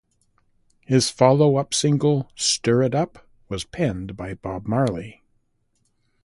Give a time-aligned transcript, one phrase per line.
[0.87, 5.21] His follow-up single "Stir It Up" was penned by Bob Marley.